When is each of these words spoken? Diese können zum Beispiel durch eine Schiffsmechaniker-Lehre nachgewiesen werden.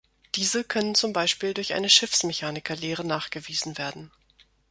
Diese 0.33 0.63
können 0.63 0.95
zum 0.95 1.13
Beispiel 1.13 1.53
durch 1.53 1.75
eine 1.75 1.87
Schiffsmechaniker-Lehre 1.87 3.05
nachgewiesen 3.05 3.77
werden. 3.77 4.11